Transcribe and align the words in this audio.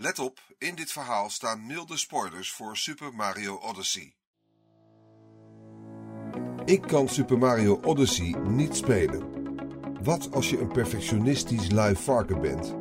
Let 0.00 0.18
op, 0.18 0.38
in 0.58 0.74
dit 0.74 0.92
verhaal 0.92 1.30
staan 1.30 1.66
milde 1.66 1.96
spoilers 1.96 2.52
voor 2.52 2.76
Super 2.76 3.14
Mario 3.14 3.56
Odyssey. 3.56 4.14
Ik 6.64 6.82
kan 6.82 7.08
Super 7.08 7.38
Mario 7.38 7.80
Odyssey 7.82 8.34
niet 8.48 8.76
spelen. 8.76 9.22
Wat 10.02 10.32
als 10.32 10.50
je 10.50 10.60
een 10.60 10.72
perfectionistisch 10.72 11.70
lui 11.70 11.96
varken 11.96 12.40
bent? 12.40 12.76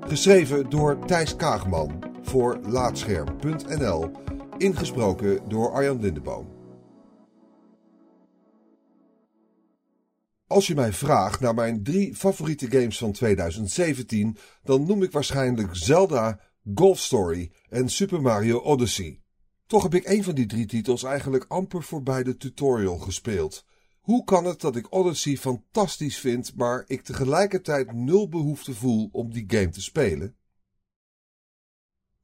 Geschreven 0.00 0.70
door 0.70 1.06
Thijs 1.06 1.36
Kaagman 1.36 2.04
voor 2.22 2.58
Laatscherm.nl. 2.62 4.10
Ingesproken 4.58 5.48
door 5.48 5.72
Arjan 5.72 6.00
Lindeboom. 6.00 6.61
Als 10.52 10.66
je 10.66 10.74
mij 10.74 10.92
vraagt 10.92 11.40
naar 11.40 11.54
mijn 11.54 11.82
drie 11.82 12.14
favoriete 12.14 12.70
games 12.70 12.98
van 12.98 13.12
2017, 13.12 14.36
dan 14.62 14.86
noem 14.86 15.02
ik 15.02 15.12
waarschijnlijk 15.12 15.68
Zelda, 15.72 16.40
Golf 16.74 16.98
Story 16.98 17.50
en 17.68 17.88
Super 17.88 18.22
Mario 18.22 18.58
Odyssey. 18.58 19.20
Toch 19.66 19.82
heb 19.82 19.94
ik 19.94 20.06
een 20.06 20.24
van 20.24 20.34
die 20.34 20.46
drie 20.46 20.66
titels 20.66 21.02
eigenlijk 21.02 21.44
amper 21.48 21.82
voorbij 21.82 22.22
de 22.22 22.36
tutorial 22.36 22.98
gespeeld. 22.98 23.64
Hoe 24.00 24.24
kan 24.24 24.44
het 24.44 24.60
dat 24.60 24.76
ik 24.76 24.92
Odyssey 24.92 25.36
fantastisch 25.36 26.18
vind, 26.18 26.56
maar 26.56 26.84
ik 26.86 27.02
tegelijkertijd 27.02 27.92
nul 27.92 28.28
behoefte 28.28 28.74
voel 28.74 29.08
om 29.12 29.32
die 29.32 29.44
game 29.46 29.68
te 29.68 29.82
spelen? 29.82 30.36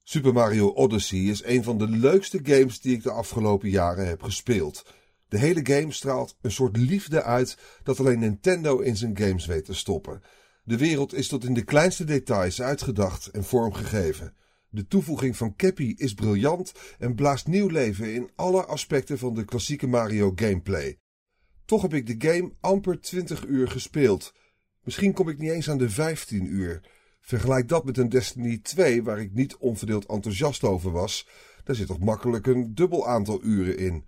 Super 0.02 0.32
Mario 0.32 0.68
Odyssey 0.68 1.18
is 1.18 1.44
een 1.44 1.64
van 1.64 1.78
de 1.78 1.88
leukste 1.88 2.40
games 2.42 2.80
die 2.80 2.96
ik 2.96 3.02
de 3.02 3.10
afgelopen 3.10 3.70
jaren 3.70 4.06
heb 4.06 4.22
gespeeld. 4.22 4.84
De 5.28 5.38
hele 5.38 5.60
game 5.62 5.92
straalt 5.92 6.36
een 6.40 6.50
soort 6.50 6.76
liefde 6.76 7.22
uit 7.22 7.58
dat 7.82 8.00
alleen 8.00 8.18
Nintendo 8.18 8.78
in 8.78 8.96
zijn 8.96 9.18
games 9.18 9.46
weet 9.46 9.64
te 9.64 9.74
stoppen. 9.74 10.22
De 10.64 10.76
wereld 10.76 11.14
is 11.14 11.28
tot 11.28 11.44
in 11.44 11.54
de 11.54 11.64
kleinste 11.64 12.04
details 12.04 12.62
uitgedacht 12.62 13.26
en 13.26 13.44
vormgegeven. 13.44 14.34
De 14.70 14.86
toevoeging 14.86 15.36
van 15.36 15.56
Cappy 15.56 15.94
is 15.96 16.14
briljant 16.14 16.72
en 16.98 17.14
blaast 17.14 17.46
nieuw 17.46 17.68
leven 17.68 18.14
in 18.14 18.30
alle 18.34 18.64
aspecten 18.64 19.18
van 19.18 19.34
de 19.34 19.44
klassieke 19.44 19.86
Mario 19.86 20.32
gameplay. 20.34 20.98
Toch 21.64 21.82
heb 21.82 21.94
ik 21.94 22.06
de 22.06 22.28
game 22.28 22.52
amper 22.60 23.00
20 23.00 23.46
uur 23.46 23.68
gespeeld. 23.68 24.34
Misschien 24.82 25.12
kom 25.12 25.28
ik 25.28 25.38
niet 25.38 25.50
eens 25.50 25.70
aan 25.70 25.78
de 25.78 25.90
15 25.90 26.46
uur. 26.46 26.80
Vergelijk 27.20 27.68
dat 27.68 27.84
met 27.84 27.98
een 27.98 28.08
Destiny 28.08 28.58
2 28.58 29.02
waar 29.02 29.20
ik 29.20 29.34
niet 29.34 29.56
onverdeeld 29.56 30.06
enthousiast 30.06 30.64
over 30.64 30.90
was. 30.90 31.28
Daar 31.64 31.76
zit 31.76 31.86
toch 31.86 31.98
makkelijk 31.98 32.46
een 32.46 32.74
dubbel 32.74 33.08
aantal 33.08 33.44
uren 33.44 33.78
in. 33.78 34.04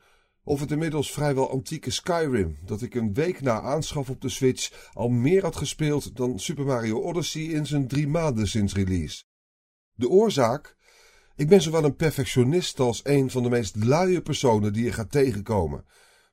Of 0.51 0.61
het 0.61 0.71
inmiddels 0.71 1.13
vrijwel 1.13 1.51
antieke 1.51 1.91
Skyrim, 1.91 2.59
dat 2.65 2.83
ik 2.83 2.95
een 2.95 3.15
week 3.15 3.41
na 3.41 3.61
aanschaf 3.61 4.11
op 4.11 4.21
de 4.21 4.29
Switch 4.29 4.91
al 4.93 5.09
meer 5.09 5.43
had 5.43 5.57
gespeeld 5.57 6.17
dan 6.17 6.39
Super 6.39 6.65
Mario 6.65 7.01
Odyssey 7.01 7.43
in 7.43 7.67
zijn 7.67 7.89
drie 7.89 8.09
maanden 8.09 8.49
sinds 8.49 8.75
release. 8.75 9.25
De 9.95 10.09
oorzaak? 10.09 10.77
Ik 11.37 11.49
ben 11.49 11.63
zowel 11.63 11.85
een 11.85 11.97
perfectionist 11.97 12.81
als 12.81 13.01
een 13.03 13.31
van 13.31 13.43
de 13.43 13.49
meest 13.49 13.77
luie 13.77 14.21
personen 14.21 14.73
die 14.73 14.85
je 14.85 14.93
gaat 14.93 15.11
tegenkomen. 15.11 15.85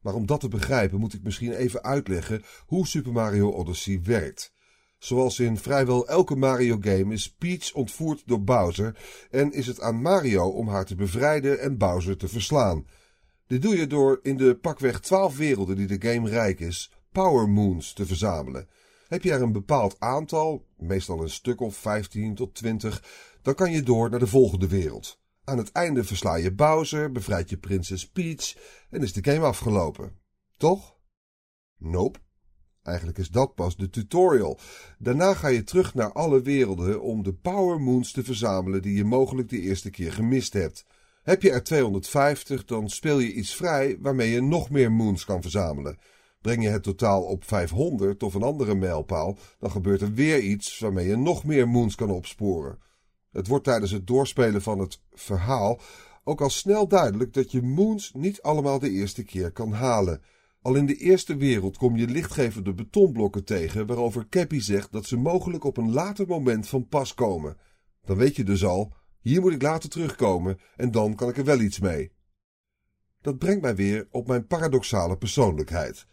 Maar 0.02 0.14
om 0.14 0.26
dat 0.26 0.40
te 0.40 0.48
begrijpen 0.48 1.00
moet 1.00 1.14
ik 1.14 1.24
misschien 1.24 1.54
even 1.54 1.84
uitleggen 1.84 2.44
hoe 2.66 2.88
Super 2.88 3.12
Mario 3.12 3.50
Odyssey 3.50 4.02
werkt. 4.04 4.54
Zoals 4.98 5.40
in 5.40 5.58
vrijwel 5.58 6.08
elke 6.08 6.36
Mario-game 6.36 7.14
is 7.14 7.34
Peach 7.34 7.74
ontvoerd 7.74 8.24
door 8.26 8.44
Bowser 8.44 8.98
en 9.30 9.52
is 9.52 9.68
het 9.68 9.82
aan 9.82 10.02
Mario 10.02 10.50
om 10.50 10.68
haar 10.68 10.86
te 10.86 10.96
bevrijden 10.96 11.60
en 11.60 11.78
Bowser 11.78 12.18
te 12.18 12.28
verslaan. 12.28 12.86
Dit 13.48 13.62
doe 13.62 13.78
je 13.78 13.88
door 13.88 14.20
in 14.24 14.38
de 14.38 14.56
pakweg 14.56 15.00
12 15.00 15.38
werelden 15.38 15.76
die 15.76 15.98
de 15.98 16.10
game 16.10 16.30
rijk 16.30 16.60
is, 16.60 16.92
Power 17.12 17.50
Moons 17.50 17.94
te 17.94 18.06
verzamelen. 18.06 18.68
Heb 19.08 19.24
je 19.24 19.32
er 19.32 19.42
een 19.42 19.52
bepaald 19.52 19.96
aantal, 20.00 20.66
meestal 20.78 21.22
een 21.22 21.30
stuk 21.30 21.62
of 21.62 21.76
15 21.76 22.36
tot 22.36 22.56
20, 22.56 23.04
dan 23.42 23.56
kan 23.56 23.72
je 23.72 23.84
door 23.84 24.10
naar 24.10 24.20
de 24.20 24.28
volgende 24.28 24.68
wereld. 24.68 25.20
Aan 25.44 25.58
het 25.58 25.72
einde 25.72 26.04
versla 26.04 26.36
je 26.36 26.54
Bowser, 26.54 27.12
bevrijd 27.12 27.50
je 27.50 27.58
prinses 27.58 28.10
Peach 28.10 28.56
en 28.90 29.02
is 29.02 29.14
de 29.14 29.32
game 29.32 29.46
afgelopen. 29.46 30.12
Toch? 30.58 30.96
Nope. 31.78 32.20
Eigenlijk 32.84 33.18
is 33.18 33.30
dat 33.30 33.56
pas 33.56 33.76
de 33.76 33.90
tutorial. 33.90 34.60
Daarna 34.98 35.34
ga 35.34 35.48
je 35.48 35.64
terug 35.64 35.94
naar 35.94 36.12
alle 36.12 36.42
werelden 36.42 37.02
om 37.02 37.24
de 37.24 37.34
Power 37.34 37.82
Moons 37.82 38.12
te 38.12 38.24
verzamelen 38.24 38.82
die 38.82 38.96
je 38.96 39.04
mogelijk 39.04 39.50
de 39.50 39.60
eerste 39.60 39.90
keer 39.90 40.14
gemist 40.14 40.54
hebt. 40.54 40.86
Heb 41.28 41.42
je 41.42 41.52
er 41.52 41.64
250, 41.64 42.66
dan 42.66 42.90
speel 42.90 43.20
je 43.20 43.34
iets 43.34 43.56
vrij 43.56 43.98
waarmee 44.00 44.32
je 44.32 44.42
nog 44.42 44.70
meer 44.70 44.92
moons 44.92 45.26
kan 45.26 45.42
verzamelen. 45.42 45.98
Breng 46.42 46.64
je 46.64 46.70
het 46.70 46.84
totaal 46.84 47.24
op 47.24 47.44
500 47.44 48.24
of 48.24 48.34
een 48.34 48.44
andere 48.44 48.76
mijlpaal, 48.76 49.38
dan 49.60 49.72
gebeurt 49.72 50.02
er 50.02 50.14
weer 50.14 50.40
iets 50.40 50.80
waarmee 50.80 51.08
je 51.08 51.16
nog 51.16 51.44
meer 51.44 51.68
moons 51.68 51.96
kan 51.96 52.10
opsporen. 52.10 52.80
Het 53.32 53.48
wordt 53.48 53.64
tijdens 53.64 53.92
het 53.92 54.08
doorspelen 54.08 54.62
van 54.62 54.80
het 54.80 55.02
verhaal 55.14 55.80
ook 56.24 56.42
al 56.42 56.50
snel 56.50 56.88
duidelijk 56.88 57.34
dat 57.34 57.52
je 57.52 57.62
moons 57.62 58.12
niet 58.14 58.42
allemaal 58.42 58.80
de 58.80 58.92
eerste 58.92 59.24
keer 59.24 59.52
kan 59.52 59.72
halen. 59.72 60.22
Al 60.62 60.76
in 60.76 60.86
de 60.86 60.96
eerste 60.96 61.36
wereld 61.36 61.78
kom 61.78 61.98
je 61.98 62.08
lichtgevende 62.08 62.74
betonblokken 62.74 63.44
tegen 63.44 63.86
waarover 63.86 64.28
Cappy 64.30 64.60
zegt 64.60 64.92
dat 64.92 65.06
ze 65.06 65.18
mogelijk 65.18 65.64
op 65.64 65.78
een 65.78 65.94
later 65.94 66.28
moment 66.28 66.68
van 66.68 66.88
pas 66.88 67.14
komen. 67.14 67.58
Dan 68.06 68.18
weet 68.18 68.36
je 68.36 68.44
dus 68.44 68.66
al, 68.66 68.94
hier 69.28 69.42
moet 69.42 69.54
ik 69.54 69.62
later 69.62 69.90
terugkomen 69.90 70.60
en 70.76 70.92
dan 70.92 71.16
kan 71.16 71.30
ik 71.30 71.38
er 71.38 71.44
wel 71.44 71.60
iets 71.60 71.80
mee. 71.80 72.12
Dat 73.22 73.38
brengt 73.38 73.62
mij 73.62 73.76
weer 73.76 74.08
op 74.12 74.28
mijn 74.28 74.48
paradoxale 74.48 75.18
persoonlijkheid. 75.18 76.06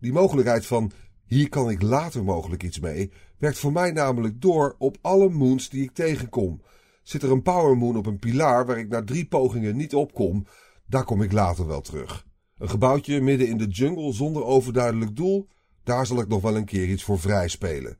Die 0.00 0.12
mogelijkheid 0.12 0.66
van 0.66 0.92
hier 1.24 1.48
kan 1.48 1.70
ik 1.70 1.82
later 1.82 2.24
mogelijk 2.24 2.62
iets 2.62 2.80
mee, 2.80 3.12
werkt 3.38 3.58
voor 3.58 3.72
mij 3.72 3.90
namelijk 3.90 4.40
door 4.40 4.74
op 4.78 4.98
alle 5.00 5.28
moons 5.28 5.68
die 5.68 5.82
ik 5.82 5.92
tegenkom. 5.92 6.62
Zit 7.02 7.22
er 7.22 7.30
een 7.30 7.42
power 7.42 7.76
moon 7.76 7.96
op 7.96 8.06
een 8.06 8.18
pilaar 8.18 8.66
waar 8.66 8.78
ik 8.78 8.88
na 8.88 9.04
drie 9.04 9.26
pogingen 9.26 9.76
niet 9.76 9.94
opkom, 9.94 10.46
daar 10.86 11.04
kom 11.04 11.22
ik 11.22 11.32
later 11.32 11.66
wel 11.66 11.80
terug. 11.80 12.26
Een 12.58 12.70
gebouwtje 12.70 13.20
midden 13.20 13.48
in 13.48 13.58
de 13.58 13.66
jungle 13.66 14.12
zonder 14.12 14.44
overduidelijk 14.44 15.16
doel, 15.16 15.48
daar 15.84 16.06
zal 16.06 16.20
ik 16.20 16.28
nog 16.28 16.42
wel 16.42 16.56
een 16.56 16.64
keer 16.64 16.88
iets 16.88 17.04
voor 17.04 17.18
vrij 17.18 17.48
spelen. 17.48 17.98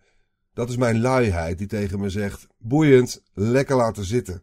Dat 0.55 0.69
is 0.69 0.77
mijn 0.77 1.01
luiheid 1.01 1.59
die 1.59 1.67
tegen 1.67 2.01
me 2.01 2.11
zegt: 2.11 2.47
boeiend, 2.59 3.23
lekker 3.33 3.77
laten 3.77 4.05
zitten. 4.05 4.43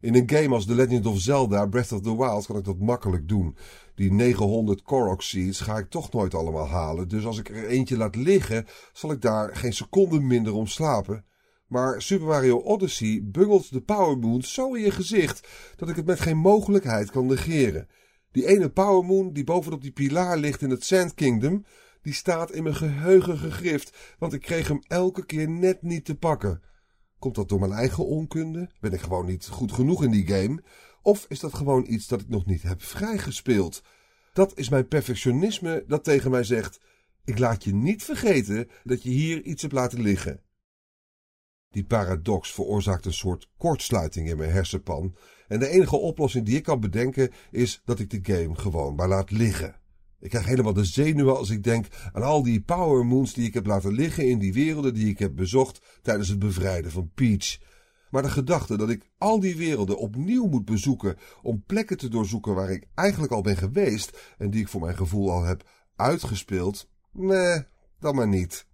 In 0.00 0.14
een 0.14 0.30
game 0.30 0.54
als 0.54 0.66
The 0.66 0.74
Legend 0.74 1.06
of 1.06 1.20
Zelda 1.20 1.66
Breath 1.66 1.92
of 1.92 2.00
the 2.00 2.16
Wild 2.16 2.46
kan 2.46 2.56
ik 2.56 2.64
dat 2.64 2.78
makkelijk 2.78 3.28
doen. 3.28 3.56
Die 3.94 4.12
900 4.12 4.82
Korok 4.82 5.22
Seeds 5.22 5.60
ga 5.60 5.78
ik 5.78 5.90
toch 5.90 6.12
nooit 6.12 6.34
allemaal 6.34 6.68
halen, 6.68 7.08
dus 7.08 7.24
als 7.24 7.38
ik 7.38 7.48
er 7.48 7.66
eentje 7.66 7.96
laat 7.96 8.16
liggen, 8.16 8.66
zal 8.92 9.10
ik 9.10 9.20
daar 9.20 9.56
geen 9.56 9.72
seconde 9.72 10.20
minder 10.20 10.54
om 10.54 10.66
slapen. 10.66 11.24
Maar 11.66 12.02
Super 12.02 12.26
Mario 12.26 12.58
Odyssey 12.58 13.20
bungelt 13.24 13.72
de 13.72 13.80
Power 13.80 14.18
Moon 14.18 14.42
zo 14.42 14.74
in 14.74 14.82
je 14.82 14.90
gezicht 14.90 15.48
dat 15.76 15.88
ik 15.88 15.96
het 15.96 16.06
met 16.06 16.20
geen 16.20 16.38
mogelijkheid 16.38 17.10
kan 17.10 17.26
negeren. 17.26 17.88
Die 18.32 18.46
ene 18.46 18.70
Power 18.70 19.04
Moon 19.04 19.32
die 19.32 19.44
bovenop 19.44 19.82
die 19.82 19.92
pilaar 19.92 20.36
ligt 20.36 20.62
in 20.62 20.70
het 20.70 20.84
Sand 20.84 21.14
Kingdom, 21.14 21.64
die 22.02 22.14
staat 22.14 22.50
in 22.50 22.62
mijn 22.62 22.74
geheugen 22.74 23.38
gegrift, 23.38 23.96
want 24.18 24.32
ik 24.32 24.40
kreeg 24.40 24.68
hem 24.68 24.82
elke 24.86 25.26
keer 25.26 25.48
net 25.50 25.82
niet 25.82 26.04
te 26.04 26.14
pakken. 26.14 26.62
Komt 27.18 27.34
dat 27.34 27.48
door 27.48 27.60
mijn 27.60 27.72
eigen 27.72 28.06
onkunde? 28.06 28.70
Ben 28.80 28.92
ik 28.92 29.00
gewoon 29.00 29.26
niet 29.26 29.46
goed 29.46 29.72
genoeg 29.72 30.04
in 30.04 30.10
die 30.10 30.26
game? 30.26 30.62
Of 31.02 31.26
is 31.28 31.40
dat 31.40 31.54
gewoon 31.54 31.84
iets 31.88 32.06
dat 32.06 32.20
ik 32.20 32.28
nog 32.28 32.46
niet 32.46 32.62
heb 32.62 32.82
vrijgespeeld? 32.82 33.82
Dat 34.32 34.58
is 34.58 34.68
mijn 34.68 34.88
perfectionisme 34.88 35.84
dat 35.86 36.04
tegen 36.04 36.30
mij 36.30 36.44
zegt: 36.44 36.80
ik 37.24 37.38
laat 37.38 37.64
je 37.64 37.74
niet 37.74 38.04
vergeten 38.04 38.68
dat 38.84 39.02
je 39.02 39.10
hier 39.10 39.42
iets 39.42 39.62
hebt 39.62 39.74
laten 39.74 40.00
liggen. 40.00 40.40
Die 41.70 41.84
paradox 41.84 42.52
veroorzaakt 42.52 43.04
een 43.04 43.12
soort 43.12 43.50
kortsluiting 43.56 44.28
in 44.28 44.36
mijn 44.36 44.50
hersenpan. 44.50 45.16
En 45.48 45.58
de 45.58 45.68
enige 45.68 45.96
oplossing 45.96 46.46
die 46.46 46.56
ik 46.56 46.62
kan 46.62 46.80
bedenken 46.80 47.32
is 47.50 47.82
dat 47.84 47.98
ik 47.98 48.10
de 48.10 48.34
game 48.34 48.54
gewoon 48.54 48.94
maar 48.94 49.08
laat 49.08 49.30
liggen. 49.30 49.80
Ik 50.20 50.30
krijg 50.30 50.46
helemaal 50.46 50.72
de 50.72 50.84
zenuwen 50.84 51.36
als 51.36 51.50
ik 51.50 51.62
denk 51.62 51.86
aan 52.12 52.22
al 52.22 52.42
die 52.42 52.60
power 52.60 53.06
moons 53.06 53.32
die 53.34 53.46
ik 53.46 53.54
heb 53.54 53.66
laten 53.66 53.92
liggen 53.92 54.28
in 54.28 54.38
die 54.38 54.52
werelden 54.52 54.94
die 54.94 55.08
ik 55.08 55.18
heb 55.18 55.36
bezocht 55.36 55.80
tijdens 56.02 56.28
het 56.28 56.38
bevrijden 56.38 56.90
van 56.90 57.10
Peach. 57.14 57.58
Maar 58.10 58.22
de 58.22 58.30
gedachte 58.30 58.76
dat 58.76 58.90
ik 58.90 59.10
al 59.18 59.40
die 59.40 59.56
werelden 59.56 59.98
opnieuw 59.98 60.46
moet 60.46 60.64
bezoeken 60.64 61.16
om 61.42 61.64
plekken 61.66 61.96
te 61.96 62.08
doorzoeken 62.08 62.54
waar 62.54 62.70
ik 62.70 62.86
eigenlijk 62.94 63.32
al 63.32 63.42
ben 63.42 63.56
geweest 63.56 64.34
en 64.38 64.50
die 64.50 64.60
ik 64.60 64.68
voor 64.68 64.80
mijn 64.80 64.96
gevoel 64.96 65.30
al 65.30 65.42
heb 65.42 65.68
uitgespeeld, 65.96 66.88
nee, 67.12 67.64
dan 68.00 68.14
maar 68.14 68.28
niet. 68.28 68.66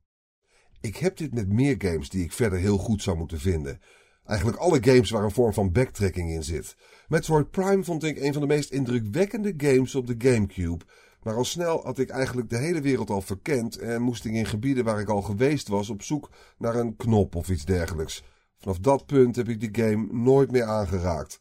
Ik 0.80 0.96
heb 0.96 1.16
dit 1.16 1.34
met 1.34 1.48
meer 1.48 1.74
games 1.78 2.08
die 2.08 2.24
ik 2.24 2.32
verder 2.32 2.58
heel 2.58 2.78
goed 2.78 3.02
zou 3.02 3.16
moeten 3.16 3.40
vinden. 3.40 3.80
Eigenlijk 4.24 4.58
alle 4.58 4.82
games 4.82 5.10
waar 5.10 5.24
een 5.24 5.30
vorm 5.30 5.52
van 5.52 5.72
backtracking 5.72 6.30
in 6.30 6.44
zit. 6.44 6.76
Metroid 7.08 7.50
Prime 7.50 7.84
vond 7.84 8.04
ik 8.04 8.20
een 8.20 8.32
van 8.32 8.42
de 8.42 8.48
meest 8.48 8.70
indrukwekkende 8.70 9.54
games 9.56 9.94
op 9.94 10.06
de 10.06 10.14
GameCube. 10.18 10.84
Maar 11.22 11.36
al 11.36 11.44
snel 11.44 11.84
had 11.84 11.98
ik 11.98 12.10
eigenlijk 12.10 12.50
de 12.50 12.56
hele 12.56 12.80
wereld 12.80 13.10
al 13.10 13.20
verkend 13.20 13.78
en 13.78 14.02
moest 14.02 14.24
ik 14.24 14.32
in 14.32 14.46
gebieden 14.46 14.84
waar 14.84 15.00
ik 15.00 15.08
al 15.08 15.22
geweest 15.22 15.68
was 15.68 15.90
op 15.90 16.02
zoek 16.02 16.30
naar 16.58 16.74
een 16.74 16.96
knop 16.96 17.34
of 17.34 17.48
iets 17.48 17.64
dergelijks. 17.64 18.22
Vanaf 18.58 18.78
dat 18.78 19.06
punt 19.06 19.36
heb 19.36 19.48
ik 19.48 19.60
de 19.60 19.82
game 19.82 20.06
nooit 20.12 20.50
meer 20.50 20.64
aangeraakt. 20.64 21.40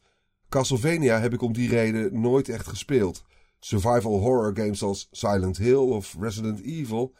Castlevania 0.49 1.19
heb 1.19 1.33
ik 1.33 1.41
om 1.41 1.53
die 1.53 1.69
reden 1.69 2.21
nooit 2.21 2.49
echt 2.49 2.67
gespeeld. 2.67 3.25
Survival 3.59 4.19
horror 4.19 4.55
games 4.55 4.83
als 4.83 5.07
Silent 5.11 5.57
Hill 5.57 5.75
of 5.75 6.15
Resident 6.19 6.61
Evil, 6.61 7.13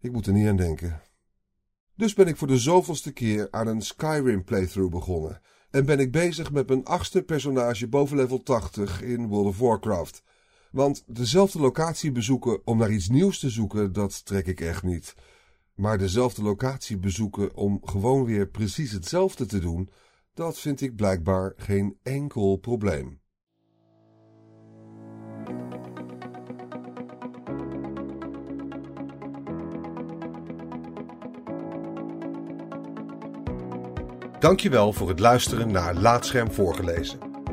ik 0.00 0.12
moet 0.12 0.26
er 0.26 0.32
niet 0.32 0.48
aan 0.48 0.56
denken. 0.56 1.02
Dus 1.96 2.14
ben 2.14 2.26
ik 2.26 2.36
voor 2.36 2.48
de 2.48 2.58
zoveelste 2.58 3.12
keer 3.12 3.48
aan 3.50 3.66
een 3.66 3.82
Skyrim 3.82 4.44
playthrough 4.44 4.92
begonnen. 4.92 5.40
en 5.70 5.86
ben 5.86 5.98
ik 5.98 6.12
bezig 6.12 6.52
met 6.52 6.68
mijn 6.68 6.84
achtste 6.84 7.22
personage 7.22 7.88
boven 7.88 8.16
level 8.16 8.42
80 8.42 9.02
in 9.02 9.26
World 9.26 9.46
of 9.46 9.58
Warcraft. 9.58 10.22
Want 10.70 11.04
dezelfde 11.06 11.60
locatie 11.60 12.12
bezoeken 12.12 12.66
om 12.66 12.78
naar 12.78 12.92
iets 12.92 13.08
nieuws 13.08 13.38
te 13.38 13.50
zoeken, 13.50 13.92
dat 13.92 14.24
trek 14.24 14.46
ik 14.46 14.60
echt 14.60 14.82
niet. 14.82 15.14
Maar 15.74 15.98
dezelfde 15.98 16.42
locatie 16.42 16.98
bezoeken 16.98 17.54
om 17.54 17.80
gewoon 17.84 18.24
weer 18.24 18.48
precies 18.48 18.92
hetzelfde 18.92 19.46
te 19.46 19.58
doen, 19.58 19.90
dat 20.34 20.58
vind 20.58 20.80
ik 20.80 20.96
blijkbaar 20.96 21.52
geen 21.56 21.96
enkel 22.02 22.56
probleem. 22.56 23.20
Dankjewel 34.38 34.92
voor 34.92 35.08
het 35.08 35.18
luisteren 35.18 35.72
naar 35.72 35.94
Laatscherm 35.94 36.50
voorgelezen. 36.50 37.29